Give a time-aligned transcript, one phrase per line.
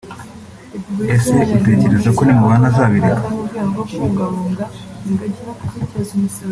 [1.15, 3.27] Ese utekereza ko nimubana azabireka